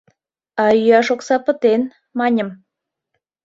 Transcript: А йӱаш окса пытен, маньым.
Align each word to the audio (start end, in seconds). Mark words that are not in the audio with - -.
А 0.63 0.65
йӱаш 0.81 1.07
окса 1.13 1.37
пытен, 1.45 1.81
маньым. 2.17 2.49